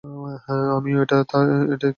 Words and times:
আমিও 0.75 0.97
এটি 1.01 1.15
তার 1.23 1.45
ছবি। 1.73 1.87